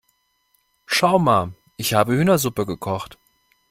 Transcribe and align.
Schau 0.87 1.19
mal, 1.19 1.53
ich 1.77 1.93
habe 1.93 2.13
Hühnersuppe 2.15 2.65
gekocht. 2.65 3.19